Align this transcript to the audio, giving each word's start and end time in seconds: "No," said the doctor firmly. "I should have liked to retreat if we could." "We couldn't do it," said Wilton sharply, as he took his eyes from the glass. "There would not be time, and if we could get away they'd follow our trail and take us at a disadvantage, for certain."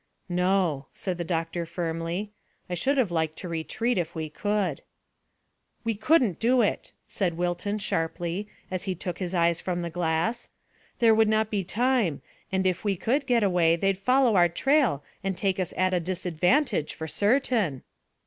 "No," 0.29 0.87
said 0.93 1.19
the 1.19 1.23
doctor 1.23 1.63
firmly. 1.63 2.31
"I 2.67 2.73
should 2.73 2.97
have 2.97 3.11
liked 3.11 3.37
to 3.37 3.47
retreat 3.47 3.99
if 3.99 4.15
we 4.15 4.31
could." 4.31 4.81
"We 5.83 5.93
couldn't 5.93 6.39
do 6.39 6.63
it," 6.63 6.91
said 7.07 7.37
Wilton 7.37 7.77
sharply, 7.77 8.47
as 8.71 8.85
he 8.85 8.95
took 8.95 9.19
his 9.19 9.35
eyes 9.35 9.61
from 9.61 9.83
the 9.83 9.91
glass. 9.91 10.49
"There 10.97 11.13
would 11.13 11.29
not 11.29 11.51
be 11.51 11.63
time, 11.63 12.23
and 12.51 12.65
if 12.65 12.83
we 12.83 12.95
could 12.95 13.27
get 13.27 13.43
away 13.43 13.75
they'd 13.75 13.95
follow 13.95 14.35
our 14.35 14.49
trail 14.49 15.03
and 15.23 15.37
take 15.37 15.59
us 15.59 15.71
at 15.77 15.93
a 15.93 15.99
disadvantage, 15.99 16.95
for 16.95 17.07
certain." 17.07 17.83